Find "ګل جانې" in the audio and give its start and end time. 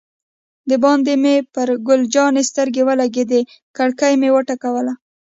1.87-2.43